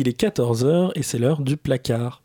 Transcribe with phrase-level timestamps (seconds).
[0.00, 2.22] Il est 14h et c'est l'heure du placard.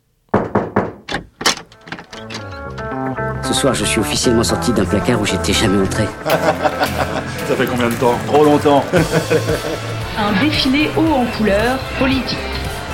[3.42, 6.04] Ce soir, je suis officiellement sorti d'un placard où j'étais jamais entré.
[6.24, 8.16] Ça fait combien de temps?
[8.28, 8.84] Trop longtemps.
[10.16, 12.38] Un défilé haut en couleur politique.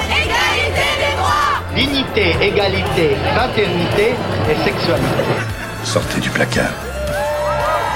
[0.08, 4.14] Égalité des droits Dignité, égalité, fraternité
[4.50, 5.24] et sexualité.
[5.84, 6.72] Sortez du placard.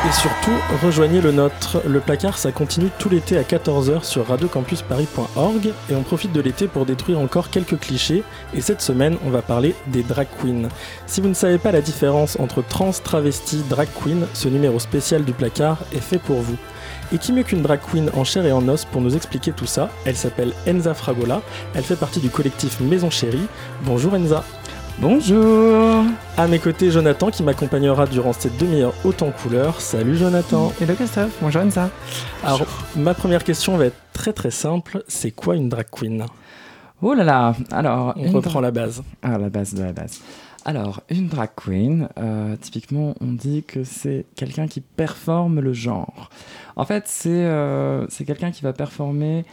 [0.07, 0.53] Et surtout,
[0.83, 1.81] rejoignez le nôtre.
[1.87, 6.69] Le placard, ça continue tout l'été à 14h sur radiocampusparis.org et on profite de l'été
[6.69, 8.23] pour détruire encore quelques clichés.
[8.53, 10.69] Et cette semaine, on va parler des drag queens.
[11.07, 15.25] Si vous ne savez pas la différence entre trans, travesti, drag queen, ce numéro spécial
[15.25, 16.59] du placard est fait pour vous.
[17.11, 19.65] Et qui mieux qu'une drag queen en chair et en os pour nous expliquer tout
[19.65, 19.89] ça?
[20.05, 21.41] Elle s'appelle Enza Fragola,
[21.75, 23.47] elle fait partie du collectif Maison Chérie.
[23.85, 24.45] Bonjour Enza
[25.01, 26.05] Bonjour
[26.37, 29.81] À mes côtés, Jonathan qui m'accompagnera durant cette demi-heure en couleur.
[29.81, 31.91] Salut Jonathan Hello Christophe, bonjour Enza
[32.45, 35.03] Alors, ma première question va être très très simple.
[35.09, 36.25] C'est quoi une drag queen?
[37.03, 39.03] Oh là là Alors, On reprend la base.
[39.23, 40.21] Ah, la base de la base.
[40.65, 46.31] Alors, une drag queen, euh, typiquement, on dit que c'est quelqu'un qui performe le genre.
[46.77, 49.45] En fait, c'est euh, c'est quelqu'un qui va performer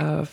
[0.00, 0.24] euh,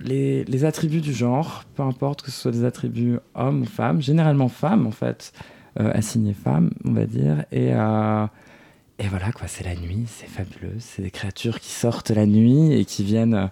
[0.00, 4.48] les, attributs du genre, peu importe que ce soit des attributs hommes ou femmes, généralement
[4.48, 5.32] femmes en fait,
[5.80, 7.44] euh, assignées femmes, on va dire.
[7.52, 8.26] Et, euh,
[8.98, 10.76] et voilà, quoi, c'est la nuit, c'est fabuleux.
[10.78, 13.46] C'est des créatures qui sortent la nuit et qui viennent, euh,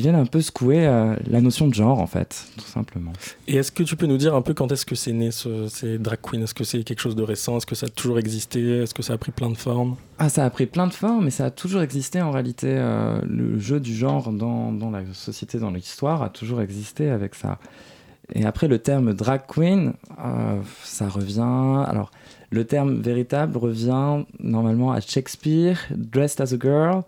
[0.00, 3.12] qui viennent un peu secouer euh, la notion de genre, en fait, tout simplement.
[3.46, 5.68] Et est-ce que tu peux nous dire un peu quand est-ce que c'est né ce-
[5.68, 6.40] ces drag queens?
[6.42, 7.58] Est-ce que c'est quelque chose de récent?
[7.58, 8.78] Est-ce que ça a toujours existé?
[8.78, 9.96] Est-ce que ça a pris plein de formes?
[10.18, 12.68] Ah, ça a pris plein de formes, mais ça a toujours existé en réalité.
[12.70, 17.34] euh, le jeu du genre dans, dans la société, dans l'histoire, a toujours existé avec
[17.34, 17.58] ça.
[18.34, 19.92] Et après, le terme drag queen,
[20.24, 21.84] euh, ça revient.
[21.86, 22.10] Alors,
[22.50, 27.02] le terme véritable revient normalement à Shakespeare, Dressed as a Girl,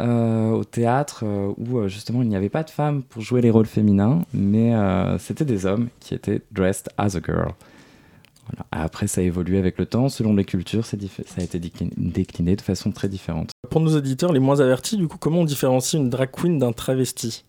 [0.00, 3.40] euh, au théâtre, euh, où euh, justement il n'y avait pas de femmes pour jouer
[3.40, 7.52] les rôles féminins, mais euh, c'était des hommes qui étaient dressed as a girl.
[8.50, 8.66] Voilà.
[8.70, 10.08] Après, ça a évolué avec le temps.
[10.08, 13.50] Selon les cultures, ça a été déclin- décliné de façon très différente.
[13.68, 16.72] Pour nos auditeurs les moins avertis, du coup, comment on différencie une drag queen d'un
[16.72, 17.44] travesti?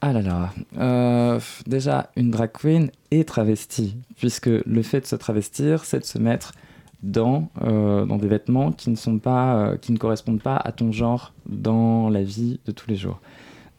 [0.00, 1.38] Ah là là.
[1.66, 6.18] Déjà, une drag queen est travestie, puisque le fait de se travestir, c'est de se
[6.18, 6.52] mettre
[7.02, 10.72] dans, euh, dans des vêtements qui ne, sont pas, euh, qui ne correspondent pas à
[10.72, 13.20] ton genre dans la vie de tous les jours.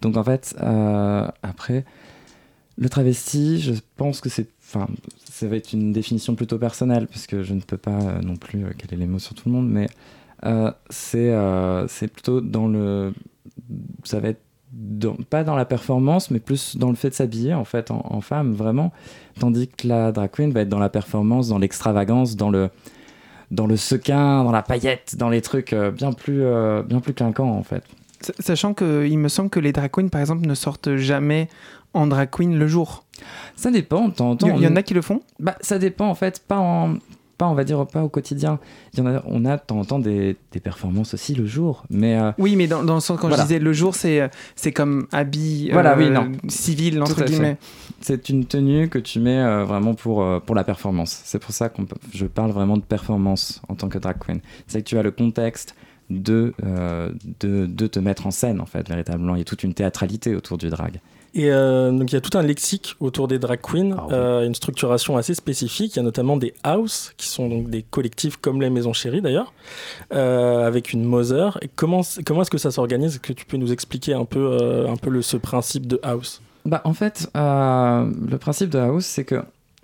[0.01, 1.85] Donc en fait, euh, après,
[2.77, 4.47] le travesti, je pense que c'est...
[4.61, 4.87] Enfin,
[5.23, 8.97] ça va être une définition plutôt personnelle, puisque je ne peux pas non plus caler
[8.97, 9.87] les mots sur tout le monde, mais
[10.89, 11.33] c'est
[11.87, 13.13] c'est plutôt dans le...
[14.03, 14.41] Ça va être
[15.29, 18.53] pas dans la performance, mais plus dans le fait de s'habiller en fait en femme
[18.53, 18.91] vraiment,
[19.39, 22.69] tandis que la drag queen va être dans la performance, dans l'extravagance, dans le
[23.53, 27.13] dans le sequin, dans la paillette, dans les trucs euh, bien plus euh, bien plus
[27.13, 27.83] clinquants en fait.
[28.21, 31.47] Sa- Sachant qu'il me semble que les drag queens, par exemple, ne sortent jamais
[31.93, 33.03] en drag queen le jour.
[33.55, 34.47] Ça dépend, de temps en temps.
[34.57, 35.21] Il y, en a qui le font?
[35.39, 36.95] Bah, ça dépend en fait, pas en
[37.43, 38.59] pas on va dire pas au quotidien.
[38.93, 41.45] Il y en a, on a de temps en temps des, des performances aussi le
[41.45, 43.43] jour, mais euh, Oui, mais dans, dans le sens, quand Voilà.
[43.43, 46.31] je disais le jour, c'est c'est comme habit Voilà, euh, oui, non.
[46.47, 47.57] civil, entre guillemets.
[48.01, 51.21] c'est une tenue que tu mets euh, vraiment pour, pour la performance.
[51.25, 51.81] C'est pour ça que
[52.13, 54.39] je parle vraiment de performance en tant que drag queen.
[54.67, 55.75] C'est que tu as le contexte
[56.09, 56.53] de,
[57.39, 59.35] de, de te mettre en scène, en fait, véritablement.
[59.35, 60.99] Il y a toute une théâtralité autour du drag.
[61.35, 64.13] Et euh, donc il y a tout un lexique autour des drag queens, Ah oui.
[64.13, 65.95] euh, une structuration assez spécifique.
[65.95, 69.21] Il y a notamment des house, qui sont donc des collectifs comme les Maisons Chéries
[69.21, 69.51] d'ailleurs,
[70.13, 71.57] euh, avec une Mother.
[71.63, 73.13] Et comment comment est-ce que ça s'organise?
[73.13, 75.99] Est-ce que tu peux nous expliquer un peu, euh, un peu le, ce principe de
[76.03, 76.41] house?
[76.65, 79.41] Bah, en fait, euh, le principe de house, c'est que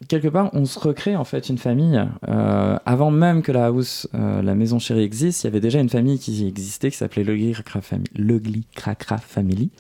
[0.08, 2.02] quelque part, on se recrée en fait une famille.
[2.28, 5.80] Euh, avant même que la house, euh, la maison chérie existe, il y avait déjà
[5.80, 9.72] une famille qui existait qui s'appelait l'Ugly Cracra Family, Family,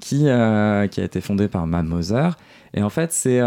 [0.00, 2.36] qui, euh, qui a été fondée par ma Mother.
[2.74, 3.40] Et en fait, c'est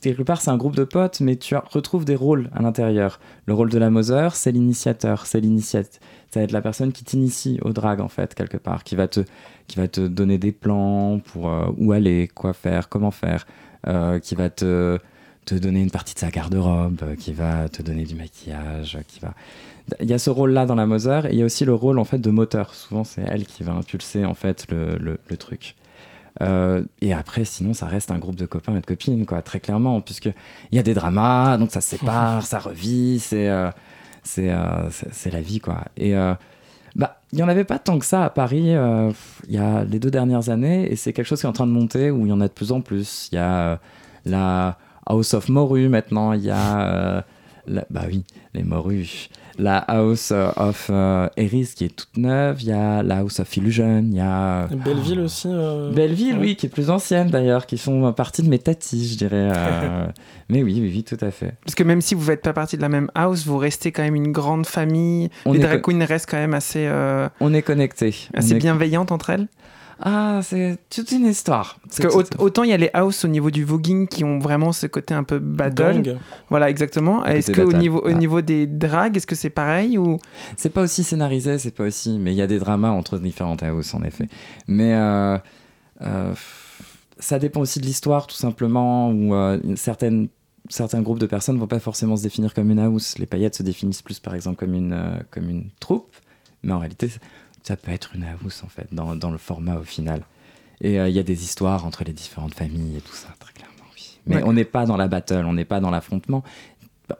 [0.00, 3.18] quelque part, c'est un groupe de potes, mais tu retrouves des rôles à l'intérieur.
[3.46, 5.98] Le rôle de la Mother, c'est l'initiateur, c'est l'initiate.
[6.30, 9.08] Ça va être la personne qui t'initie au drag, en fait, quelque part, qui va
[9.08, 9.20] te,
[9.66, 13.44] qui va te donner des plans pour où aller, quoi faire, comment faire,
[14.22, 15.00] qui va te,
[15.44, 19.20] te donner une partie de sa garde-robe, euh, qui va te donner du maquillage, qui
[19.20, 19.34] va...
[20.00, 21.98] Il y a ce rôle-là dans la Mother, et il y a aussi le rôle,
[21.98, 22.74] en fait, de moteur.
[22.74, 25.76] Souvent, c'est elle qui va impulser, en fait, le, le, truc.
[26.40, 29.60] Euh, et après, sinon, ça reste un groupe de copains et de copines, quoi, très
[29.60, 30.30] clairement, puisque
[30.72, 33.70] il y a des dramas, donc ça se sépare, ça revit, c'est euh,
[34.22, 34.88] c'est euh,
[35.30, 35.84] la vie, quoi.
[35.96, 36.34] Et euh,
[36.96, 39.10] bah, il y en avait pas tant que ça à Paris euh,
[39.48, 41.66] il y a les deux dernières années, et c'est quelque chose qui est en train
[41.66, 43.28] de monter où il y en a de plus en plus.
[43.32, 43.76] Il y a euh,
[44.24, 47.20] la House of Moru maintenant, il y a euh,
[47.66, 48.24] la- bah oui,
[48.54, 49.06] les Moru.
[49.58, 53.56] la House of euh, Eris qui est toute neuve, il y a la House of
[53.56, 54.66] Illusion, il y a...
[54.84, 56.40] Belleville aussi euh, Belleville, ouais.
[56.40, 59.50] oui, qui est plus ancienne d'ailleurs, qui font partie de mes tatis, je dirais.
[59.54, 60.06] euh,
[60.50, 61.54] Mais oui, oui, oui, tout à fait.
[61.64, 64.02] Parce que même si vous n'êtes pas partie de la même house, vous restez quand
[64.02, 65.30] même une grande famille.
[65.46, 68.14] On les drag queens restent quand même assez, euh, On est connectés.
[68.34, 69.46] On assez est- bienveillantes entre elles.
[70.00, 71.78] Ah, c'est toute une histoire.
[71.84, 74.38] Parce que au- autant il y a les houses au niveau du voguing qui ont
[74.38, 76.02] vraiment ce côté un peu battle.
[76.02, 76.16] gang.
[76.50, 77.24] Voilà, exactement.
[77.24, 78.12] Est-ce qu'au niveau, au ah.
[78.12, 80.18] niveau des drags, est-ce que c'est pareil ou?
[80.56, 82.18] C'est pas aussi scénarisé, c'est pas aussi.
[82.18, 84.28] Mais il y a des dramas entre différentes houses, en effet.
[84.66, 85.38] Mais euh,
[86.02, 86.34] euh,
[87.18, 90.28] ça dépend aussi de l'histoire, tout simplement, où euh, une certaine-
[90.68, 93.16] certains groupes de personnes vont pas forcément se définir comme une house.
[93.18, 96.14] Les paillettes se définissent plus, par exemple, comme une, euh, comme une troupe.
[96.62, 97.10] Mais en réalité,
[97.64, 100.22] ça peut être une house, en fait, dans, dans le format au final.
[100.80, 103.52] Et euh, il y a des histoires entre les différentes familles et tout ça, très
[103.52, 104.18] clairement, oui.
[104.26, 106.44] Mais on n'est pas dans la battle, on n'est pas dans l'affrontement.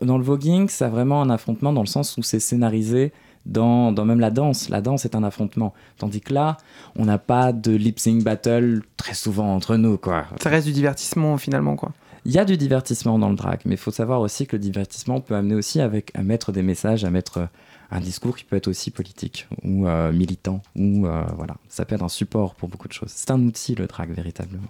[0.01, 3.13] Dans le voguing, c'est vraiment un affrontement dans le sens où c'est scénarisé
[3.47, 4.69] dans, dans même la danse.
[4.69, 5.75] La danse est un affrontement.
[5.99, 6.57] Tandis que là,
[6.97, 10.27] on n'a pas de lip sync battle très souvent entre nous, quoi.
[10.43, 11.93] ça reste du divertissement finalement quoi
[12.25, 14.61] Il y a du divertissement dans le drag, mais il faut savoir aussi que le
[14.61, 17.49] divertissement peut amener aussi avec, à mettre des messages, à mettre
[17.91, 21.95] un discours qui peut être aussi politique ou euh, militant, ou euh, voilà, ça peut
[21.95, 23.11] être un support pour beaucoup de choses.
[23.11, 24.69] C'est un outil, le drag, véritablement.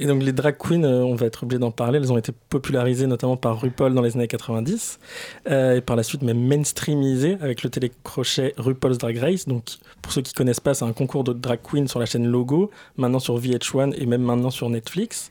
[0.00, 2.32] Et donc les drag queens, euh, on va être obligé d'en parler, elles ont été
[2.48, 4.98] popularisées notamment par RuPaul dans les années 90
[5.48, 9.46] euh, et par la suite même mainstreamisées avec le télécrochet RuPaul's Drag Race.
[9.46, 9.64] Donc
[10.02, 12.70] pour ceux qui connaissent pas, c'est un concours de drag queens sur la chaîne Logo,
[12.96, 15.30] maintenant sur VH1 et même maintenant sur Netflix.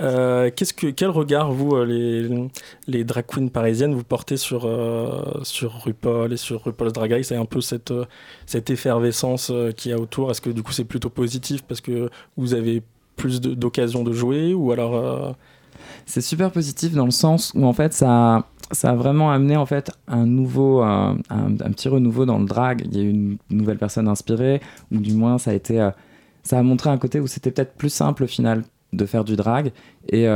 [0.00, 2.48] Euh, qu'est-ce que, quel regard vous, euh, les,
[2.88, 7.30] les drag queens parisiennes, vous portez sur, euh, sur RuPaul et sur RuPaul's Drag Race?
[7.30, 8.06] Et un peu cette, euh,
[8.46, 11.80] cette effervescence euh, qu'il y a autour Est-ce que du coup c'est plutôt positif parce
[11.80, 12.82] que vous avez
[13.18, 15.32] plus de- d'occasions de, jouer ou alors euh,
[16.06, 19.66] C'est super positif dans le sens où en fait ça, ça a vraiment amené en
[19.66, 22.86] fait un nouveau, euh, un, petit renouveau dans le drag.
[22.86, 25.90] Il y a eu une nouvelle personne inspirée, ou du moins ça a été, euh,
[26.42, 29.36] ça a montré un côté où c'était peut-être plus simple au final de faire du
[29.36, 29.72] drag
[30.08, 30.26] et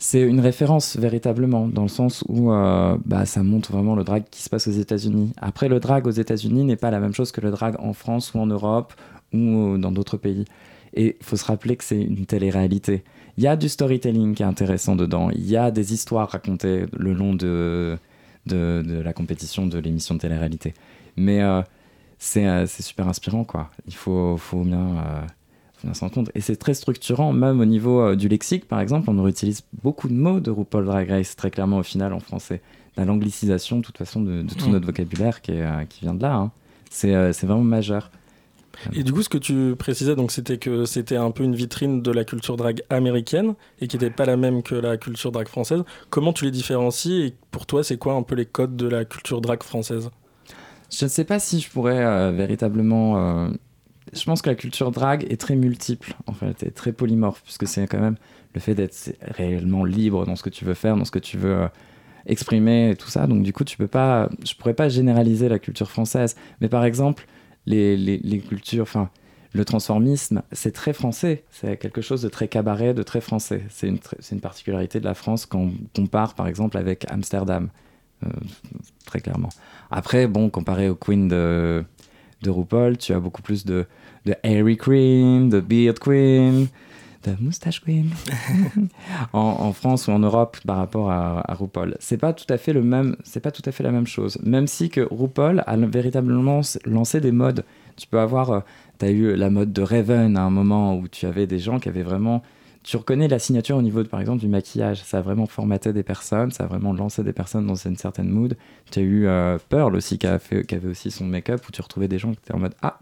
[0.00, 4.42] c'est une référence véritablement dans le sens où bah, ça montre vraiment le drag qui
[4.42, 5.32] se passe aux États-Unis.
[5.40, 8.34] Après, le drag aux États-Unis n'est pas la même chose que le drag en France
[8.34, 8.94] ou en Europe
[9.32, 10.44] ou dans d'autres pays.
[10.94, 13.02] Et il faut se rappeler que c'est une télé-réalité.
[13.38, 15.30] Il y a du storytelling qui est intéressant dedans.
[15.30, 17.96] Il y a des histoires racontées le long de,
[18.46, 20.74] de, de la compétition de l'émission de télé-réalité.
[21.16, 21.62] Mais euh,
[22.18, 23.70] c'est euh, c'est super inspirant, quoi.
[23.86, 25.20] Il faut, faut bien, euh,
[25.82, 26.30] bien s'en rendre compte.
[26.34, 29.08] Et c'est très structurant, même au niveau euh, du lexique, par exemple.
[29.10, 32.60] On réutilise beaucoup de mots de RuPaul Drag Race, très clairement, au final, en français.
[32.98, 36.14] La langlicisation, de toute façon, de, de tout notre vocabulaire qui, est, euh, qui vient
[36.14, 36.34] de là.
[36.34, 36.50] hein.
[36.90, 38.10] C'est c'est vraiment majeur.
[38.94, 42.02] Et du coup, ce que tu précisais, donc, c'était que c'était un peu une vitrine
[42.02, 45.48] de la culture drag américaine et qui n'était pas la même que la culture drag
[45.48, 45.82] française.
[46.10, 49.04] Comment tu les différencies et pour toi, c'est quoi un peu les codes de la
[49.04, 50.10] culture drag française?
[50.90, 53.16] Je ne sais pas si je pourrais euh, véritablement.
[53.16, 53.48] euh,
[54.12, 57.66] Je pense que la culture drag est très multiple, en fait, et très polymorphe, puisque
[57.66, 58.16] c'est quand même
[58.54, 61.38] le fait d'être réellement libre dans ce que tu veux faire, dans ce que tu
[61.38, 61.68] veux euh,
[62.26, 63.26] exprimer et tout ça.
[63.26, 64.28] Donc, du coup, tu peux pas.
[64.44, 66.36] Je pourrais pas généraliser la culture française.
[66.60, 67.26] Mais par exemple,
[67.66, 68.82] les, les, les cultures.
[68.82, 69.10] Enfin,
[69.52, 71.44] le transformisme, c'est très français.
[71.50, 73.64] C'est quelque chose de très cabaret, de très français.
[73.68, 73.98] C'est une,
[74.30, 77.68] une particularité de la France quand on compare, par exemple, avec Amsterdam.
[78.24, 78.28] Euh,
[79.04, 79.50] très clairement.
[79.90, 81.84] Après, bon, comparé aux queens de,
[82.42, 83.84] de RuPaul, tu as beaucoup plus de,
[84.24, 84.34] de
[84.74, 86.68] Queen, de Beard Queen,
[87.24, 88.10] de Moustache Queen
[89.32, 91.96] en, en France ou en Europe par rapport à, à RuPaul.
[92.00, 94.38] C'est pas tout à fait le même, c'est pas tout à fait la même chose.
[94.42, 97.64] Même si que RuPaul a véritablement lancé des modes.
[97.96, 98.64] Tu peux avoir,
[98.98, 101.78] tu as eu la mode de Raven à un moment où tu avais des gens
[101.78, 102.42] qui avaient vraiment
[102.82, 105.02] tu reconnais la signature au niveau, de, par exemple, du maquillage.
[105.04, 108.28] Ça a vraiment formaté des personnes, ça a vraiment lancé des personnes dans une certaine
[108.28, 108.56] mood.
[108.90, 111.72] Tu as eu euh, Pearl aussi, qui, a fait, qui avait aussi son make-up, où
[111.72, 112.98] tu retrouvais des gens qui étaient en mode Ah,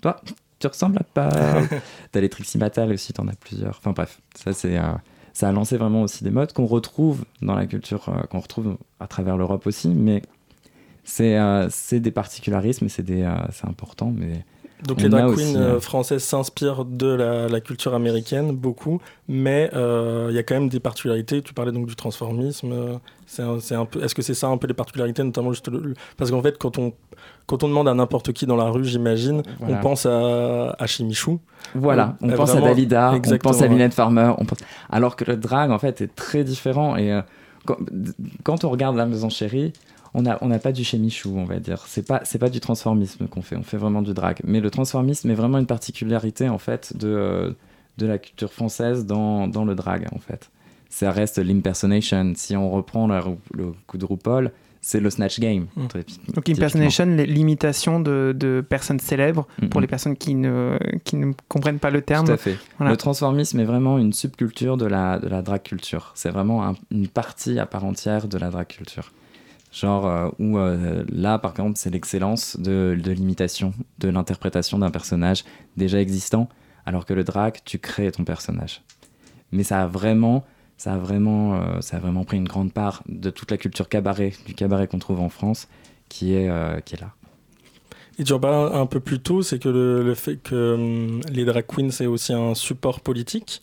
[0.00, 0.20] toi,
[0.58, 1.68] tu ressembles à Pearl.
[2.12, 3.76] T'as les Trixie Mattel aussi, t'en as plusieurs.
[3.78, 4.92] Enfin bref, ça, c'est, euh,
[5.32, 8.76] ça a lancé vraiment aussi des modes qu'on retrouve dans la culture, euh, qu'on retrouve
[8.98, 10.22] à travers l'Europe aussi, mais
[11.04, 14.44] c'est, euh, c'est des particularismes, et c'est, des, euh, c'est important, mais
[14.86, 19.70] Donc On les drag queens euh, françaises s'inspirent de la, la culture américaine, beaucoup, mais
[19.74, 21.42] euh, il y a quand même des particularités.
[21.42, 22.72] Tu parlais donc du transformisme.
[23.26, 25.68] c'est un, c'est un peu, est-ce que c'est ça un peu les particularités, notamment juste
[25.68, 26.92] le- le- parce qu'en fait, quand on,
[27.46, 29.78] quand on demande à n'importe qui dans la rue, j'imagine, Voilà.
[29.78, 31.40] on pense à, à Chimichou.
[31.74, 33.68] Voilà, on Euh, pense vraiment, à Dalida, on pense à.
[33.68, 34.58] Mylène Farmer, on pense...
[34.90, 37.20] alors que le drag en fait est très différent et
[37.66, 37.76] quand,
[38.44, 39.72] quand on regarde la maison chérie,
[40.18, 41.84] on n'a on pas du chemichou, on va dire.
[41.86, 44.40] C'est pas c'est pas du transformisme qu'on fait, on fait vraiment du drag.
[44.44, 47.56] Mais le transformisme est vraiment une particularité en fait de
[47.98, 50.50] de la culture française dans, dans le drag en fait.
[50.88, 52.32] Ça reste l'impersonation.
[52.34, 53.22] Si on reprend la
[53.52, 55.66] le coup de RuPaul, c'est le Snatch Game.
[55.76, 55.86] Mm.
[56.34, 61.80] Donc impersonation, l'imitation de, de, personnes célèbres, pour les personnes qui ne, qui ne comprennent
[61.80, 62.26] pas le terme.
[62.26, 62.56] Tout à fait.
[62.80, 66.12] Le transformisme est vraiment une subculture de la, de la drag culture.
[66.14, 69.12] C'est vraiment une partie à part entière de la drag culture.
[69.78, 74.90] Genre euh, où euh, là, par exemple, c'est l'excellence de, de l'imitation, de l'interprétation d'un
[74.90, 75.44] personnage
[75.76, 76.48] déjà existant,
[76.84, 78.82] alors que le drag, tu crées ton personnage.
[79.52, 80.44] Mais ça a vraiment
[80.76, 83.88] ça a vraiment, euh, ça a vraiment pris une grande part de toute la culture
[83.88, 85.68] cabaret, du cabaret qu'on trouve en France,
[86.08, 86.50] qui est,
[86.84, 87.12] qui est là.
[88.20, 91.44] Et tu en parlais un peu plus tôt, c'est que le, fait que hum, les
[91.44, 93.62] drag queens, c'est aussi un support politique.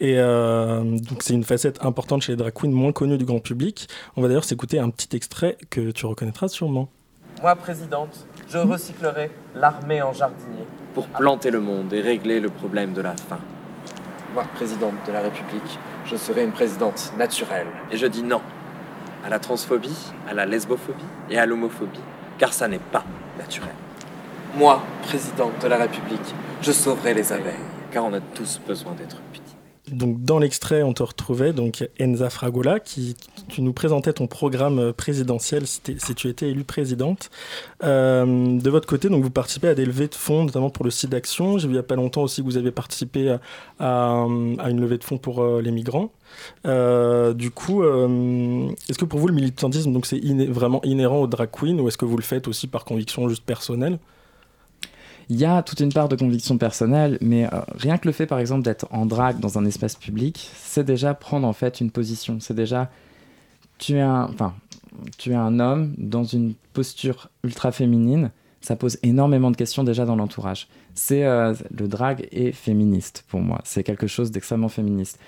[0.00, 3.38] Et euh, donc, c'est une facette importante chez les drag queens, moins connue du grand
[3.38, 3.88] public.
[4.16, 6.88] On va d'ailleurs s'écouter un petit extrait que tu reconnaîtras sûrement.
[7.42, 12.94] Moi, présidente, je recyclerai l'armée en jardinier pour planter le monde et régler le problème
[12.94, 13.38] de la faim.
[14.34, 17.68] Moi, présidente de la République, je serai une présidente naturelle.
[17.92, 18.40] Et je dis non
[19.24, 22.00] à la transphobie, à la lesbophobie et à l'homophobie,
[22.38, 23.04] car ça n'est pas
[23.38, 23.70] naturel.
[24.54, 27.54] Moi, présidente de la République, je sauverai les abeilles,
[27.90, 29.42] car on a tous besoin d'être petits.
[29.90, 33.16] Donc dans l'extrait, on te retrouvait donc Enza Fragola, qui
[33.48, 37.30] tu nous présentais ton programme présidentiel si, tu étais élue présidente.
[37.82, 40.90] Euh, de votre côté, donc vous participez à des levées de fonds, notamment pour le
[40.90, 41.56] site d'action.
[41.56, 43.36] J'ai vu il n'y a pas longtemps aussi que vous avez participé
[43.80, 46.12] à, une levée de fonds pour euh, les migrants.
[46.66, 51.48] Euh, du coup, est-ce que pour vous le militantisme donc c'est vraiment inhérent au drag
[51.50, 53.98] queen ou est-ce que vous le faites aussi par conviction juste personnelle?
[55.28, 58.26] Il y a toute une part de conviction personnelle, mais euh, rien que le fait,
[58.26, 61.90] par exemple, d'être en drague dans un espace public, c'est déjà prendre en fait une
[61.90, 62.38] position.
[62.40, 62.90] C'est déjà
[63.78, 64.30] tu es un,
[65.18, 68.30] tu es un homme dans une posture ultra féminine.
[68.60, 70.68] Ça pose énormément de questions déjà dans l'entourage.
[70.94, 73.60] C'est euh, le drag est féministe pour moi.
[73.64, 75.18] C'est quelque chose d'extrêmement féministe.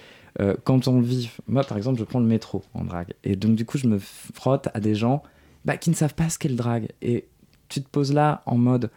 [0.41, 3.55] Euh, quand on vit, moi par exemple, je prends le métro en drague, et donc
[3.55, 5.23] du coup je me frotte à des gens
[5.65, 6.89] bah, qui ne savent pas ce qu'est le drag.
[7.03, 7.27] Et
[7.69, 8.91] tu te poses là en mode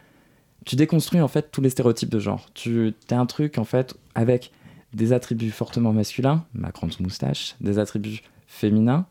[0.68, 2.50] tu déconstruis en fait tous les stéréotypes de genre.
[2.54, 4.52] Tu as un truc en fait avec
[4.94, 9.06] des attributs fortement masculins, ma grande moustache, des attributs féminins,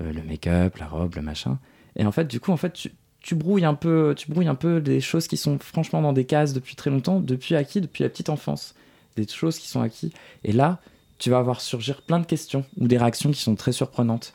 [0.00, 1.58] euh, le make-up, la robe, le machin.
[1.94, 2.88] Et en fait, du coup, en fait,
[3.20, 6.24] tu, brouilles un peu, tu brouilles un peu des choses qui sont franchement dans des
[6.24, 8.74] cases depuis très longtemps, depuis acquis, depuis la petite enfance,
[9.14, 10.12] des choses qui sont acquis.
[10.42, 10.80] Et là,
[11.18, 14.34] tu vas avoir surgir plein de questions ou des réactions qui sont très surprenantes.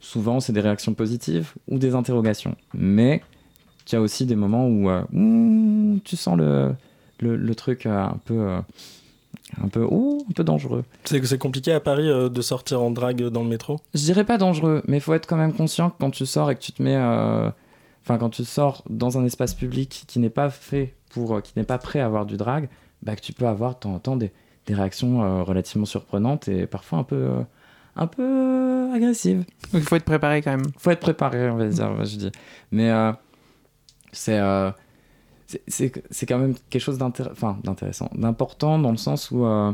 [0.00, 2.56] Souvent, c'est des réactions positives ou des interrogations.
[2.74, 3.22] Mais
[3.84, 5.02] tu as aussi des moments où, euh,
[6.04, 6.74] tu sens le,
[7.20, 8.40] le, truc euh, un peu.
[8.40, 8.60] Euh,
[9.62, 10.84] un peu, un peu dangereux.
[11.04, 13.78] C'est c'est compliqué à Paris de sortir en drague dans le métro?
[13.94, 16.50] Je dirais pas dangereux, mais il faut être quand même conscient que quand tu sors
[16.50, 16.96] et que tu te mets.
[16.96, 21.40] Enfin, quand tu sors dans un espace public qui n'est pas fait pour.
[21.42, 22.68] qui n'est pas prêt à avoir du drag,
[23.02, 24.32] bah, que tu peux avoir de temps en temps des,
[24.66, 27.30] des réactions relativement surprenantes et parfois un peu
[27.94, 29.44] un peu agressives.
[29.72, 30.66] Donc il faut être préparé quand même.
[30.66, 32.32] Il faut être préparé, on va dire, je dis.
[32.72, 32.90] Mais
[34.28, 34.70] euh,
[35.68, 39.72] c'est quand même quelque chose d'intéressant, d'important dans le sens où euh,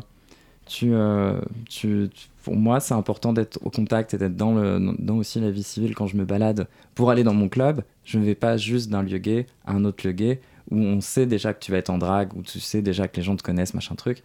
[0.67, 2.11] tu, euh, tu,
[2.43, 5.95] pour moi, c'est important d'être au contact et d'être dans, dans aussi la vie civile
[5.95, 6.67] quand je me balade.
[6.95, 9.85] Pour aller dans mon club, je ne vais pas juste d'un lieu gay à un
[9.85, 12.61] autre lieu gay où on sait déjà que tu vas être en drague, où tu
[12.61, 14.23] sais déjà que les gens te connaissent, machin truc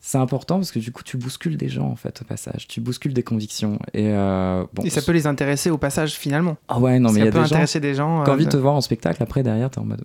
[0.00, 2.80] c'est important parce que du coup tu bouscules des gens en fait au passage, tu
[2.80, 4.82] bouscules des convictions et euh, bon.
[4.82, 6.56] Et ça peut les intéresser au passage finalement.
[6.68, 8.24] Ah ouais non mais il y a des intéresser des gens.
[8.24, 10.04] Quand envie de te voir en spectacle après derrière t'es en mode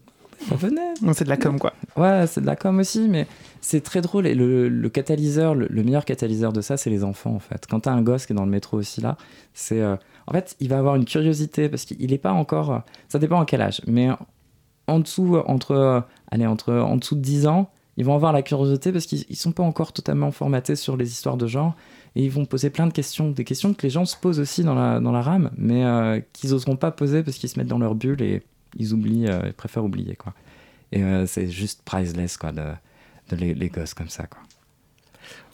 [0.50, 0.94] ça venait.
[1.14, 1.74] c'est de la com quoi.
[1.96, 3.26] Ouais c'est de la com aussi mais
[3.62, 7.40] c'est très drôle et le, catalyseur le, meilleur catalyseur de ça c'est les enfants en
[7.40, 7.66] fait.
[7.70, 9.18] Quand t'as un gosse qui est dans le métro aussi là
[9.54, 9.96] c'est euh,
[10.28, 13.46] en fait il va avoir une curiosité parce qu'il est pas encore ça dépend en
[13.46, 14.10] quel âge mais
[14.88, 18.92] en dessous entre allez entre en dessous de 10 ans ils vont avoir la curiosité
[18.92, 21.76] parce qu'ils ne sont pas encore totalement formatés sur les histoires de genre
[22.16, 24.64] et ils vont poser plein de questions, des questions que les gens se posent aussi
[24.64, 27.68] dans la, dans la rame, mais euh, qu'ils n'oseront pas poser parce qu'ils se mettent
[27.68, 28.42] dans leur bulle et
[28.78, 30.34] ils oublient, euh, ils préfèrent oublier quoi.
[30.92, 32.64] Et euh, c'est juste priceless quoi, de,
[33.30, 34.42] de les, les, gosses comme ça quoi.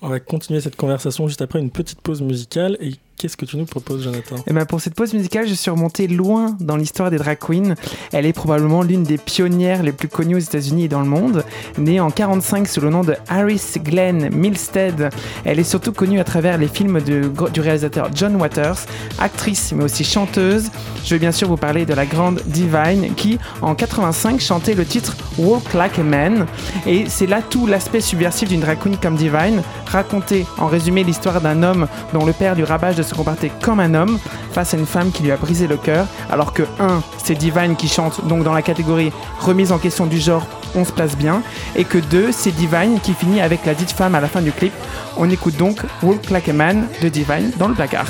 [0.01, 3.55] On va continuer cette conversation juste après une petite pause musicale et Qu'est-ce que tu
[3.55, 7.11] nous proposes, Jonathan eh ben Pour cette pause musicale, je suis remonté loin dans l'histoire
[7.11, 7.75] des drag queens.
[8.11, 11.43] Elle est probablement l'une des pionnières les plus connues aux États-Unis et dans le monde.
[11.77, 15.11] Née en 45 sous le nom de Harris Glenn Milstead,
[15.45, 18.87] elle est surtout connue à travers les films de, du réalisateur John Waters,
[19.19, 20.71] actrice mais aussi chanteuse.
[21.05, 24.83] Je vais bien sûr vous parler de la grande Divine qui, en 85, chantait le
[24.83, 26.47] titre Walk Like a Man.
[26.87, 31.39] Et c'est là tout l'aspect subversif d'une drag queen comme Divine, raconter en résumé l'histoire
[31.39, 34.19] d'un homme dont le père du rabâche de se comme un homme
[34.51, 37.01] face à une femme qui lui a brisé le cœur, alors que 1.
[37.23, 40.91] C'est Divine qui chante, donc dans la catégorie remise en question du genre, on se
[40.91, 41.41] place bien,
[41.75, 42.31] et que 2.
[42.31, 44.73] C'est Divine qui finit avec la dite femme à la fin du clip.
[45.17, 48.07] On écoute donc Walk Like a Man de Divine dans le placard.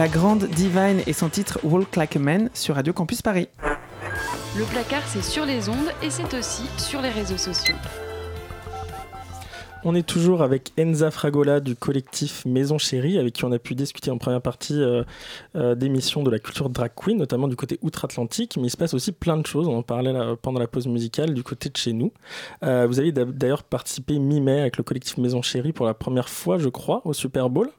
[0.00, 3.48] La grande Divine et son titre Walk Like a Man sur Radio Campus Paris.
[4.56, 7.76] Le placard, c'est sur les ondes et c'est aussi sur les réseaux sociaux.
[9.82, 13.74] On est toujours avec Enza Fragola du collectif Maison Chérie, avec qui on a pu
[13.74, 15.04] discuter en première partie euh,
[15.56, 18.92] euh, d'émissions de la culture drag queen, notamment du côté outre-Atlantique, mais il se passe
[18.92, 19.68] aussi plein de choses.
[19.68, 20.12] On en parlait
[20.42, 22.12] pendant la pause musicale du côté de chez nous.
[22.62, 26.58] Euh, vous avez d'ailleurs participé mi-mai avec le collectif Maison Chérie pour la première fois,
[26.58, 27.70] je crois, au Super Bowl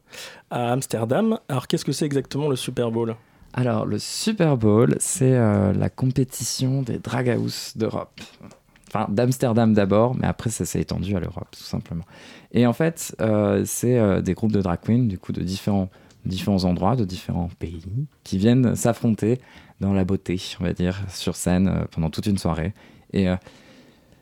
[0.50, 1.38] à Amsterdam.
[1.50, 3.16] Alors qu'est-ce que c'est exactement le Super Bowl?
[3.54, 8.22] Alors, le Super Bowl, c'est la compétition des drag house d'Europe
[8.94, 12.04] enfin d'Amsterdam d'abord, mais après ça s'est étendu à l'Europe tout simplement.
[12.52, 15.90] Et en fait, euh, c'est euh, des groupes de drag queens du coup de différents
[16.26, 17.84] différents endroits, de différents pays,
[18.24, 19.40] qui viennent s'affronter
[19.80, 22.74] dans la beauté, on va dire, sur scène euh, pendant toute une soirée.
[23.14, 23.28] Et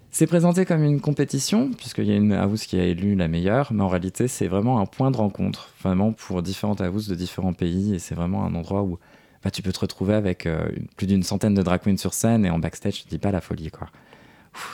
[0.09, 3.71] c'est présenté comme une compétition, puisqu'il y a une house qui a élu la meilleure,
[3.71, 7.53] mais en réalité, c'est vraiment un point de rencontre, vraiment pour différentes houses de différents
[7.53, 8.97] pays, et c'est vraiment un endroit où
[9.43, 10.49] bah, tu peux te retrouver avec
[10.97, 13.41] plus d'une centaine de drag queens sur scène, et en backstage, je dis pas la
[13.41, 13.89] folie, quoi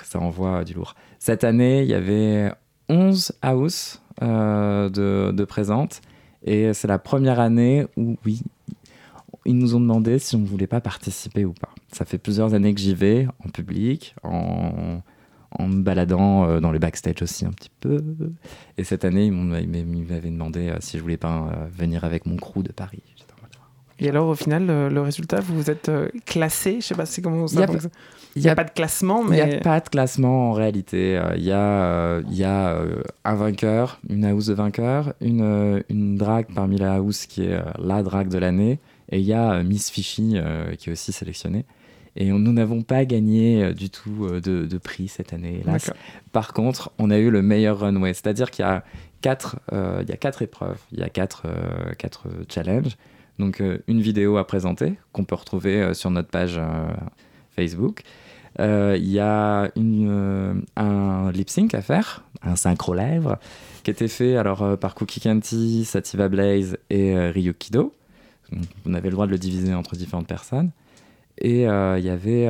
[0.05, 0.95] ça envoie du lourd.
[1.19, 2.51] Cette année, il y avait
[2.89, 6.01] 11 house euh, de, présentes.
[6.43, 8.41] Et c'est la première année où, oui,
[9.45, 11.69] ils nous ont demandé si on ne voulait pas participer ou pas.
[11.91, 15.01] Ça fait plusieurs années que j'y vais, en public, en,
[15.51, 18.01] en me baladant euh, dans les backstage aussi un petit peu.
[18.77, 22.61] Et cette année, ils m'avaient demandé euh, si je voulais pas venir avec mon crew
[22.61, 23.01] de Paris.
[23.99, 25.89] Et alors, au final, le, résultat, vous vous êtes
[26.25, 27.91] classé Je sais pas, c'est comment ça fonctionne.
[28.35, 29.37] Il n'y a, pas de classement, mais...
[29.37, 31.17] Il n'y a pas de classement en réalité.
[31.17, 35.13] Euh, il y a, euh, il y a euh, un vainqueur, une house de vainqueur,
[35.21, 38.79] une, une drague parmi la house qui est la drague de l'année,
[39.09, 40.35] et il y a Miss Fishy
[40.77, 41.65] qui est aussi sélectionnée.
[42.17, 45.91] Et nous n'avons pas gagné du tout de, de, prix cette année, hélas.
[46.31, 48.83] Par contre, on a eu le meilleur runway, c'est-à-dire qu'il y a
[49.21, 51.43] quatre, il y a quatre épreuves, il y a quatre,
[51.97, 52.97] quatre challenges.
[53.39, 56.59] Donc une vidéo à présenter qu'on peut retrouver sur notre page
[57.55, 58.03] Facebook.
[58.59, 63.37] Euh, il y a euh, un lip sync à faire, un synchro lèvres,
[63.83, 67.93] qui était fait alors euh, par Cookie Kanti, Sativa Blaze et Ryukido
[68.85, 70.69] on avait le droit de le diviser entre différentes personnes.
[71.39, 71.65] Et il
[72.03, 72.47] y avait,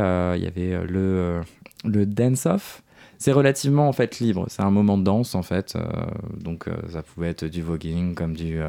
[0.85, 1.43] le
[1.85, 2.83] dance-off.
[3.17, 4.45] C'est relativement en fait libre.
[4.49, 5.77] C'est un moment de danse en fait.
[6.37, 8.59] donc ça pouvait être du voguing comme du,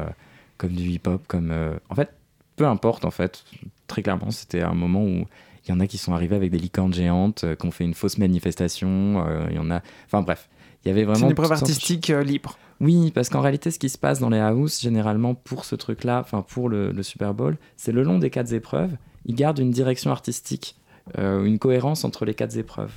[0.57, 1.53] comme du hip-hop, comme
[1.89, 2.13] en fait
[2.55, 3.43] peu importe en fait.
[3.87, 5.25] Très clairement, c'était un moment où
[5.65, 7.93] il y en a qui sont arrivés avec des licornes géantes, qui ont fait une
[7.93, 9.23] fausse manifestation.
[9.49, 10.49] Il y en a, enfin bref,
[10.83, 11.19] il y avait vraiment.
[11.19, 12.57] C'est une épreuve artistique libre.
[12.79, 16.19] Oui, parce qu'en réalité, ce qui se passe dans les house, généralement pour ce truc-là,
[16.19, 20.11] enfin pour le, Super Bowl, c'est le long des quatre épreuves, ils gardent une direction
[20.11, 20.75] artistique,
[21.17, 22.93] euh, une cohérence entre les quatre épreuves.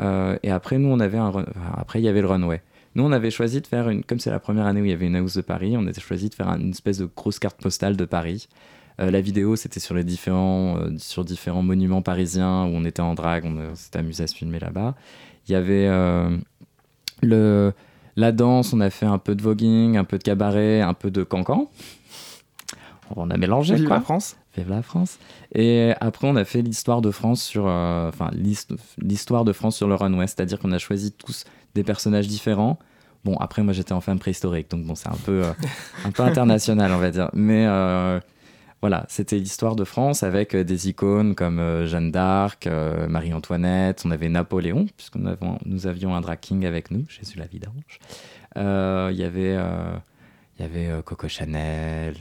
[0.00, 1.32] Euh, et après, nous, on avait un,
[1.74, 2.60] après, il y avait le runway.
[2.98, 4.92] Nous, on avait choisi de faire une, comme c'est la première année où il y
[4.92, 7.60] avait une house de Paris, on a choisi de faire une espèce de grosse carte
[7.60, 8.48] postale de Paris.
[9.00, 13.14] Euh, la vidéo, c'était sur les différents, sur différents monuments parisiens où on était en
[13.14, 14.94] drague, on s'était amusé à se filmer là-bas.
[15.48, 15.88] Il y avait
[17.22, 17.72] le
[18.18, 21.08] la danse, on a fait un peu de voguing, un peu de cabaret, un peu
[21.12, 21.70] de cancan.
[23.14, 23.76] On a mélangé.
[23.76, 23.96] Vive quoi.
[23.96, 24.36] la France.
[24.56, 25.20] Vive la France.
[25.54, 28.30] Et après, on a fait l'histoire de France sur, euh, enfin,
[28.98, 31.44] l'histoire de France sur le runway, c'est-à-dire qu'on a choisi tous
[31.76, 32.80] des personnages différents.
[33.24, 35.52] Bon, après, moi, j'étais en femme préhistorique, donc bon, c'est un peu, euh,
[36.04, 37.30] un peu international, on va dire.
[37.32, 38.20] Mais euh,
[38.80, 42.68] voilà, c'était l'histoire de France avec euh, des icônes comme Jeanne d'Arc,
[43.08, 47.98] Marie-Antoinette, on avait Napoléon, puisque nous, avions un drag king avec nous, Jésus la vidange.
[48.56, 49.56] Il y avait,
[50.58, 52.16] y avait Coco Chanel,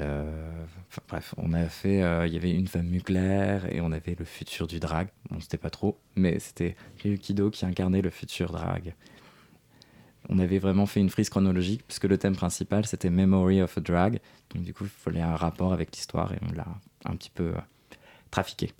[1.07, 4.67] bref, on a fait, il y avait une femme nucléaire et on avait le futur
[4.67, 5.07] du drag.
[5.29, 8.93] Bon, c'était pas trop, mais c'était Ryukido qui incarnait le futur drag
[10.29, 13.81] on avait vraiment fait une frise chronologique puisque le thème principal c'était Memory of a
[13.81, 14.19] Drag.
[14.53, 16.67] Donc du coup, il fallait un rapport avec l'histoire et on l'a
[17.05, 17.59] un petit peu euh,
[18.31, 18.71] trafiqué.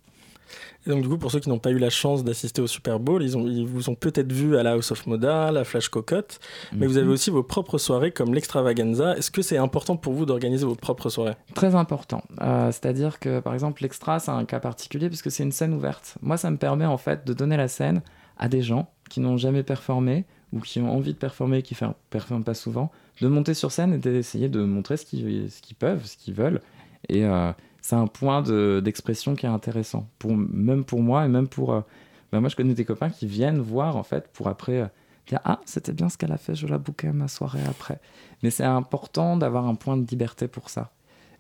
[0.85, 2.99] Et donc du coup, pour ceux qui n'ont pas eu la chance d'assister au Super
[2.99, 5.89] Bowl, ils, ont, ils vous ont peut-être vu à la House of Moda, la Flash
[5.89, 6.39] Cocotte,
[6.71, 7.11] mais vous avez mhm.
[7.11, 9.17] aussi vos propres soirées comme l'Extravaganza.
[9.17, 11.35] Est-ce que c'est important pour vous d'organiser vos propres soirées?
[11.53, 12.23] Très important.
[12.41, 16.17] Euh, c'est-à-dire que par exemple, l'Extra, c'est un cas particulier puisque c'est une scène ouverte.
[16.21, 18.01] Moi, ça me permet en fait de donner la scène
[18.37, 21.89] à des gens qui n'ont jamais performé ou qui ont envie de performer, qui ne
[22.09, 26.17] performent pas souvent, de monter sur scène et d'essayer de montrer ce qu'ils peuvent, ce
[26.17, 26.61] qu'ils veulent.
[27.09, 28.41] Et euh, c'est un point
[28.81, 31.83] d'expression qui est intéressant, pour, même pour moi et même pour...
[32.31, 34.87] Bah, moi, je connais des copains qui viennent voir, en fait, pour après euh,
[35.27, 37.99] dire «Ah, c'était bien ce qu'elle a fait, je la bouquais ma soirée après.»
[38.43, 40.91] Mais c'est important d'avoir un point de liberté pour ça.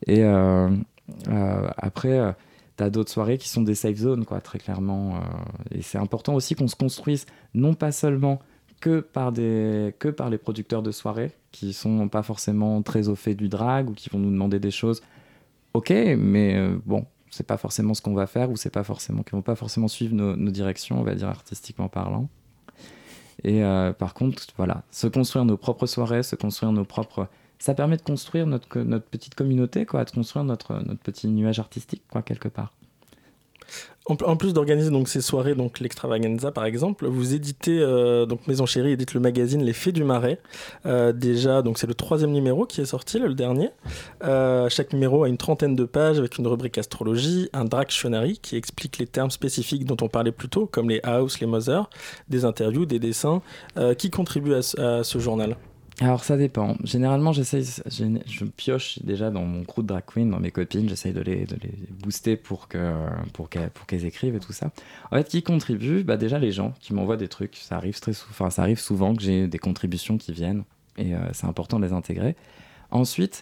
[0.05, 0.23] Et
[1.77, 2.35] après
[2.77, 5.19] tu as d'autres soirées qui sont des safe zones, quoi, très clairement.
[5.71, 8.39] et c'est important aussi qu'on se construise, non pas seulement
[8.79, 13.15] que par, des, que par les producteurs de soirées qui sont pas forcément très au
[13.15, 15.01] fait du drag ou qui vont nous demander des choses.
[15.73, 19.23] Ok, mais euh, bon, c'est pas forcément ce qu'on va faire ou c'est pas forcément
[19.31, 22.29] vont pas forcément suivre nos, directions, on va dire artistiquement parlant.
[23.43, 27.27] Et euh, par contre, voilà, se construire nos propres soirées, se construire nos propres,
[27.59, 31.59] ça permet de construire notre, notre petite communauté, quoi, de construire notre, notre petit nuage
[31.59, 32.73] artistique, quoi, quelque part.
[34.09, 38.65] En, plus d'organiser donc ces soirées, donc l'extravaganza par exemple, vous éditez euh, donc Maison
[38.65, 40.39] Chérie édite le magazine Les Fées du Marais.
[40.85, 43.69] Euh, déjà, donc c'est le troisième numéro qui est sorti, le dernier.
[44.23, 48.55] Euh, chaque numéro a une trentaine de pages avec une rubrique astrologie, un dictionary qui
[48.55, 51.89] explique les termes spécifiques dont on parlait plus tôt, comme les house, les mother,
[52.29, 53.41] des interviews, des dessins,
[53.97, 55.57] qui contribuent à ce journal.
[55.99, 56.75] Alors ça dépend.
[56.83, 61.11] Généralement, j'essaye, je pioche déjà dans mon crew de drag queen, dans mes copines, j'essaye
[61.11, 61.47] de les,
[62.03, 62.93] booster pour que
[63.33, 64.69] pour qu'elles écrivent et tout ça.
[65.09, 66.03] En fait, qui contribue?
[66.03, 67.55] Bah déjà les gens qui m'envoient des trucs.
[67.55, 68.51] Ça arrive très souvent.
[68.51, 70.63] ça arrive souvent que j'ai des contributions qui viennent
[70.97, 72.35] et euh, c'est important de les intégrer.
[72.91, 73.41] Ensuite,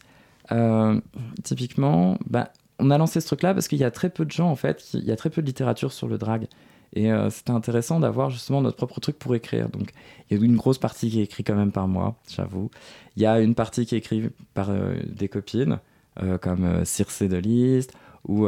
[0.53, 1.01] euh,
[1.43, 4.49] typiquement, bah on a lancé ce truc-là parce qu'il y a très peu de gens
[4.49, 6.47] en fait, il y a très peu de littérature sur le drag.
[6.95, 9.69] Et euh, c'était intéressant d'avoir justement notre propre truc pour écrire.
[9.69, 9.91] Donc
[10.29, 12.71] il y a une grosse partie qui est écrite quand même par moi, j'avoue.
[13.17, 15.79] Il y a une partie qui est écrite par euh, des copines,
[16.23, 17.93] euh, comme Circe de List
[18.27, 18.47] ou,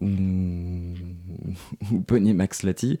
[1.90, 3.00] ou Max Lottie.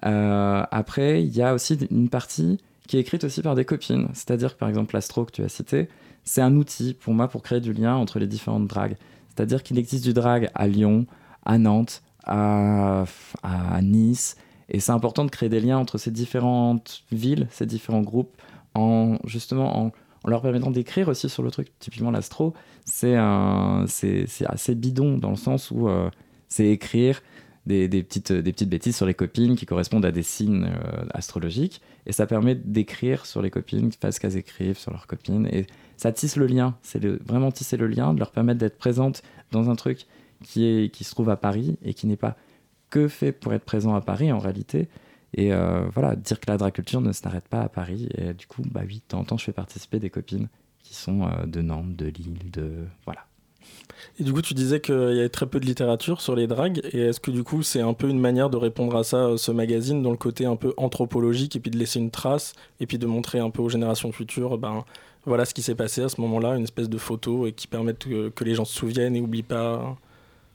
[0.00, 4.08] après, il y a aussi une partie qui est écrite aussi par des copines.
[4.14, 5.88] C'est-à-dire que par exemple l'astro que tu as cité,
[6.22, 8.96] c'est un outil pour moi pour créer du lien entre les différentes dragues.
[9.34, 11.06] C'est-à-dire qu'il existe du drag à Lyon,
[11.44, 13.04] à Nantes, à,
[13.82, 14.36] Nice.
[14.68, 18.34] Et c'est important de créer des liens entre ces différentes villes, ces différents groupes,
[18.74, 19.92] en justement en,
[20.26, 21.68] leur permettant d'écrire aussi sur le truc.
[21.78, 22.54] Typiquement, l'astro,
[22.86, 26.08] c'est assez bidon dans le sens où euh,
[26.48, 27.20] c'est écrire
[27.66, 31.80] des, petites, des petites bêtises sur les copines qui correspondent à des signes euh, astrologiques.
[32.06, 35.46] Et ça permet d'écrire sur les copines, fassent qu'elles écrivent sur leurs copines.
[35.46, 36.76] Et ça tisse le lien.
[36.82, 40.06] C'est vraiment tisser le lien, de leur permettre d'être présentes dans un truc
[40.44, 42.36] qui, est, qui se trouve à Paris et qui n'est pas
[42.90, 44.88] que fait pour être présent à Paris en réalité.
[45.36, 48.08] Et euh, voilà, dire que la draculture ne s'arrête pas à Paris.
[48.16, 50.48] Et du coup, bah oui, de temps en temps, je fais participer des copines
[50.82, 52.84] qui sont euh, de Nantes, de Lille, de.
[53.04, 53.26] Voilà.
[54.18, 56.82] Et du coup, tu disais qu'il y avait très peu de littérature sur les dragues.
[56.92, 59.50] Et est-ce que du coup, c'est un peu une manière de répondre à ça, ce
[59.50, 62.98] magazine, dans le côté un peu anthropologique, et puis de laisser une trace, et puis
[62.98, 64.84] de montrer un peu aux générations futures, ben
[65.26, 68.04] voilà ce qui s'est passé à ce moment-là, une espèce de photo et qui permettent
[68.04, 69.96] que, que les gens se souviennent et n'oublient pas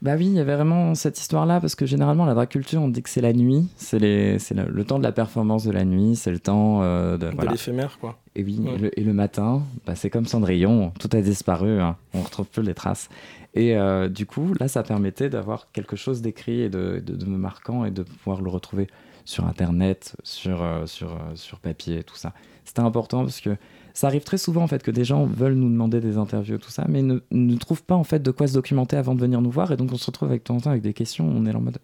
[0.01, 2.87] bah oui, il y avait vraiment cette histoire-là, parce que généralement, la drag culture, on
[2.87, 4.37] dit que c'est la nuit, c'est le,
[4.69, 7.29] le, temps de la performance de la nuit, c'est le temps euh, de...
[7.29, 8.17] De l'éphémère, quoi.
[8.35, 8.61] Et oui,
[8.95, 11.97] et, le, matin, bah, c'est comme Cendrillon, tout a disparu, hein.
[12.13, 13.09] on retrouve plus les traces.
[13.55, 17.37] Et euh, du coup, là, ça permettait d'avoir quelque chose d'écrit et de, de, me
[17.37, 18.87] marquant et de pouvoir le retrouver
[19.25, 22.33] sur Internet, sur, euh, sur, sur papier, tout ça.
[22.63, 23.57] C'était important parce que
[23.99, 26.69] ça arrive très souvent en fait que des gens veulent nous demander des interviews tout
[26.69, 29.41] ça, mais ne, ne trouvent pas en fait de quoi se documenter avant de venir
[29.41, 31.27] nous voir et donc on se retrouve avec temps en temps avec des questions.
[31.27, 31.79] On est en mode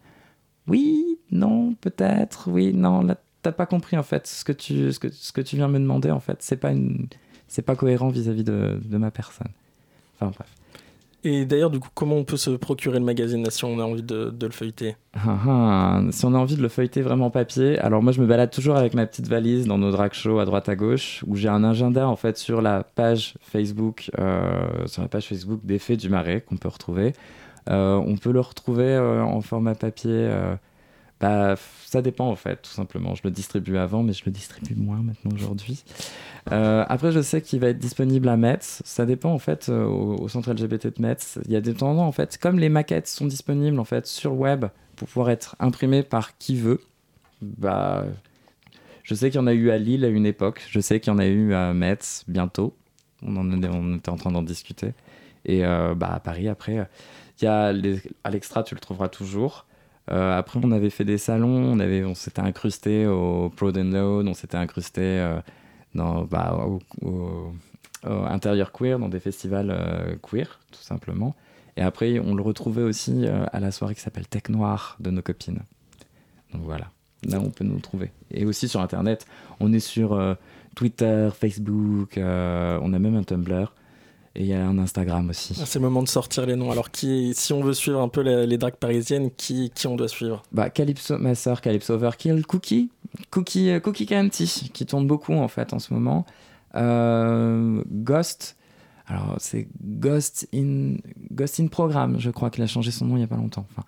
[0.70, 5.00] oui, non, peut-être, oui, non, là t'as pas compris en fait ce que tu ce
[5.00, 7.08] que, ce que tu viens me demander en fait, c'est pas une
[7.50, 9.52] c'est pas cohérent vis-à-vis de, de ma personne.
[10.16, 10.48] Enfin bref.
[11.26, 14.04] Et d'ailleurs, du coup, comment on peut se procurer le magazine si on a envie
[14.04, 14.96] de, le feuilleter?
[15.16, 18.28] Ah, ah, Si on a envie de le feuilleter vraiment papier, alors moi je me
[18.28, 21.36] balade toujours avec ma petite valise dans nos drag shows à droite à gauche, où
[21.36, 26.10] j'ai un agenda en fait sur la page Facebook, euh, sur la page Facebook du
[26.10, 27.14] Marais qu'on peut retrouver.
[27.72, 30.30] Euh, on peut le retrouver euh, en format papier
[31.20, 33.16] bah, ça dépend en fait, tout simplement.
[33.16, 35.84] Je le distribue avant, mais je le distribue moins maintenant aujourd'hui.
[36.52, 38.82] Euh, après, je sais qu'il va être disponible à Metz.
[38.84, 41.40] Ça dépend en fait euh, au, centre LGBT de Metz.
[41.46, 44.34] Il y a des temps en fait, comme les maquettes sont disponibles en fait sur
[44.34, 44.66] web
[44.98, 46.82] pour pouvoir être imprimées par qui veut.
[47.42, 48.06] Bah,
[49.04, 50.66] je sais qu'il y en a eu à Lille à une époque.
[50.70, 52.76] Je sais qu'il y en a eu à Metz bientôt.
[53.26, 54.94] On était en train d'en discuter.
[55.46, 56.88] Et euh, bah à Paris après,
[57.40, 57.72] il y a
[58.24, 59.66] à l'extra, tu le trouveras toujours.
[60.12, 64.28] Euh, après, on avait fait des salons, on, on s'était incrusté au Proud and Load,
[64.28, 65.40] on s'était incrusté euh,
[65.96, 66.68] dans, bah,
[67.02, 67.54] au,
[68.04, 71.36] intérieur queer, dans des festivals euh, queer, tout simplement.
[71.78, 75.22] Et après, on le retrouvait aussi à la soirée qui s'appelle Tech Noir de nos
[75.22, 75.60] copines.
[76.54, 76.90] Donc voilà,
[77.28, 78.12] là on peut nous trouver.
[78.32, 79.26] Et aussi sur Internet,
[79.60, 80.38] on est sur
[80.74, 83.74] Twitter, Facebook, on a même un Tumblr.
[84.36, 85.58] Et il y a un Instagram aussi.
[85.62, 86.70] Ah, c'est le moment de sortir les noms.
[86.70, 89.96] Alors, qui, si on veut suivre un peu les, les drags parisiennes, qui, qui on
[89.96, 90.44] doit suivre?
[90.52, 92.90] Bah, Calypso, ma soeur Calypso Overkill, Cookie,
[93.30, 96.26] Cookie, euh, Cookie Canty, qui tourne beaucoup en fait en ce moment.
[96.76, 98.58] Euh, Ghost,
[99.08, 100.96] alors c'est Ghost in,
[101.32, 103.66] Ghost in Program, je crois qu'il a changé son nom il n'y a pas longtemps.
[103.72, 103.86] Enfin,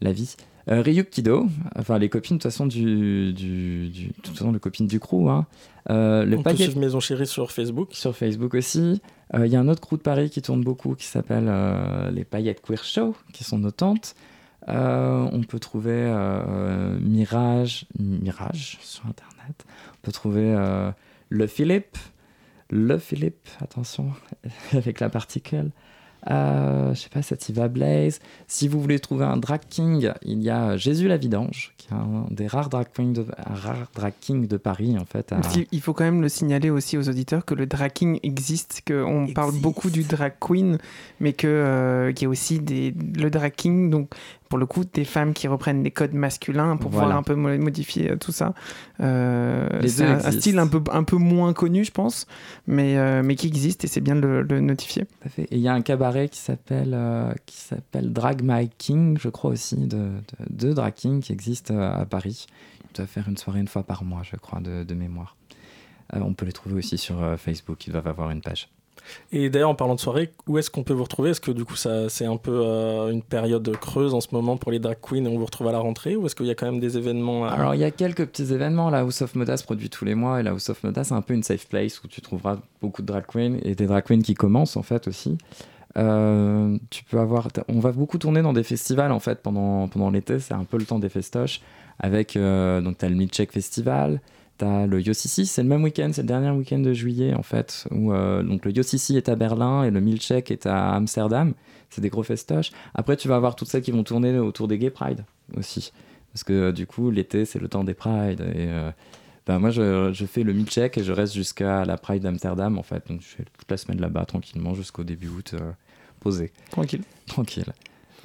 [0.00, 0.36] la vie.
[0.68, 1.46] Euh, Ryuk Kido,
[1.76, 5.00] enfin les copines de toute façon du, du, du de toute façon les copines du
[5.00, 5.28] crew.
[5.28, 5.46] Hein.
[5.88, 7.90] Euh, le On peut suivre Maison Chérie sur Facebook.
[7.92, 9.00] Sur Facebook aussi.
[9.32, 12.10] Il euh, y a un autre crew de Paris qui tourne beaucoup qui s'appelle euh,
[12.10, 14.14] les Paillettes Queer Show, qui sont nos tantes.
[14.68, 16.12] on peut trouver
[17.00, 19.64] Mirage, Mirage sur internet.
[19.94, 20.54] On peut trouver
[21.30, 21.96] Le Philippe,
[22.68, 24.12] Le Philippe, attention
[24.72, 25.70] avec la particule.
[26.30, 28.20] Euh, je sais pas, Sativa Blaze.
[28.46, 31.96] Si vous voulez trouver un drag king, il y a Jésus la Vidange, qui est
[31.96, 35.34] un des rares drag kings de, rare drag king de Paris, en fait.
[35.72, 39.28] Il faut quand même le signaler aussi aux auditeurs que le drag king existe, qu'on
[39.34, 40.78] parle beaucoup du drag queen,
[41.20, 44.10] mais qu'il euh, y a aussi des, le drag king, donc
[44.50, 48.10] pour le coup, des femmes qui reprennent les codes masculins pour pouvoir un peu modifier
[48.10, 48.52] euh, tout ça.
[48.98, 52.26] Euh, c'est un, style un peu, un peu moins connu, je pense,
[52.66, 55.04] mais, euh, mais qui existe et c'est bien de le, notifier.
[55.38, 56.98] Et il y a un cabaret qui s'appelle
[57.46, 60.10] qui s'appelle Drag My King, je crois aussi, de,
[60.50, 62.46] de, Drag King qui existe à Paris.
[62.90, 65.36] Il doit faire une soirée une fois par mois, je crois, de, de mémoire.
[66.12, 68.68] on peut les trouver aussi sur Facebook, ils doivent avoir une page.
[69.32, 71.30] Et d'ailleurs, en parlant de soirée, où est-ce qu'on peut vous retrouver?
[71.30, 74.56] Est-ce que du coup, ça, c'est un peu euh, une période creuse en ce moment
[74.56, 76.16] pour les drag queens et on vous retrouve à la rentrée?
[76.16, 78.52] Ou est-ce qu'il y a quand même des événements Alors, il y a quelques petits
[78.52, 78.90] événements.
[78.90, 81.22] La House of Moda produit tous les mois et la House of Moda, c'est un
[81.22, 84.22] peu une safe place où tu trouveras beaucoup de drag queens et des drag queens
[84.22, 85.38] qui commencent en fait aussi.
[85.98, 90.10] Euh, tu peux avoir, on va beaucoup tourner dans des festivals en fait pendant, pendant
[90.10, 91.60] l'été, c'est un peu le temps des festoches.
[91.98, 94.20] Avec, euh, donc, tu as le Milkshake Festival,
[94.60, 97.88] T'as le Yossisi, c'est le même week-end, c'est le dernier week-end de juillet en fait,
[97.90, 101.54] où euh, donc le Yossisi est à Berlin et le Milchek est à Amsterdam.
[101.88, 102.70] C'est des gros festoches.
[102.94, 105.24] Après, tu vas avoir toutes celles qui vont tourner autour des Gay Pride
[105.56, 105.94] aussi,
[106.34, 108.90] parce que du coup, l'été c'est le temps des Pride et euh,
[109.46, 112.82] ben, moi je, je, fais le Milchek et je reste jusqu'à la Pride d'Amsterdam en
[112.82, 115.72] fait, donc je fais toute la semaine là-bas tranquillement jusqu'au début août, euh,
[116.20, 116.52] posé.
[116.70, 117.04] Tranquille.
[117.26, 117.72] Tranquille.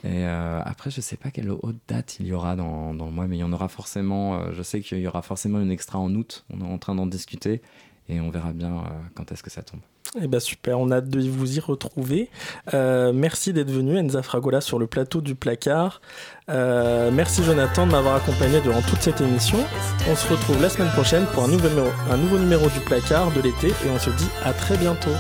[0.04, 3.12] Et euh, après, je sais pas quelle haute date il y aura dans, dans le
[3.12, 4.36] mois, mais il y en aura forcément.
[4.36, 6.46] Euh, je sais qu'il y aura forcément une extra en août.
[6.54, 7.62] On est en train d'en discuter
[8.10, 8.82] et on verra bien euh,
[9.16, 9.80] quand est-ce que ça tombe.
[10.22, 12.30] Eh ben super, on a hâte de vous y retrouver.
[12.72, 16.00] merci d'être venu, Enza Fragola, sur le plateau du placard.
[16.48, 19.58] merci Jonathan de m'avoir accompagné durant toute cette émission.
[20.10, 23.30] On se retrouve la semaine prochaine pour un nouveau numéro, un nouveau numéro du placard
[23.32, 25.12] de l'été et on se dit à très bientôt.